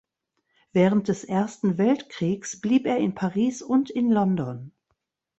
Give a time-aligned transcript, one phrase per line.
[0.71, 4.71] Während des Ersten Weltkriegs blieb er in Paris und in London.